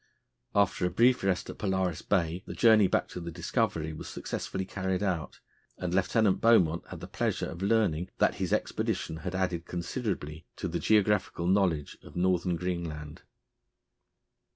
[0.55, 4.65] After a brief rest at Polaris Bay the journey back to the Discovery was successfully
[4.65, 5.39] carried out,
[5.77, 10.67] and Lieutenant Beaumont had the pleasure of learning that his expedition had added considerably to
[10.67, 13.21] the geographical knowledge of Northern Greenland.